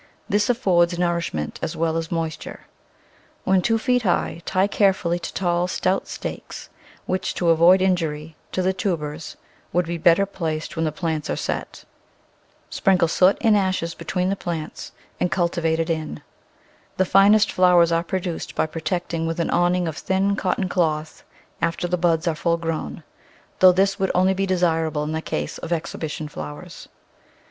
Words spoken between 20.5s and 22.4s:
cloth after the buds are